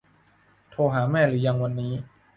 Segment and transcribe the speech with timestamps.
[0.69, 1.93] โทรหาแม่หรือยังวันนี้